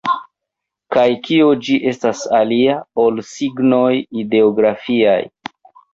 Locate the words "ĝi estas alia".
1.67-2.77